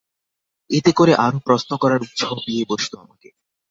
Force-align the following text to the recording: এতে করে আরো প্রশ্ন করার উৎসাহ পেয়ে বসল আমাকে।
এতে 0.69 0.91
করে 0.91 1.13
আরো 1.17 1.37
প্রশ্ন 1.47 1.71
করার 1.77 1.99
উৎসাহ 2.01 2.31
পেয়ে 2.45 2.63
বসল 2.69 2.93
আমাকে। 2.97 3.29